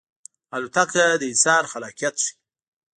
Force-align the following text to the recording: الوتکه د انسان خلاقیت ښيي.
الوتکه 0.55 1.05
د 1.21 1.23
انسان 1.31 1.63
خلاقیت 1.71 2.15
ښيي. 2.23 2.33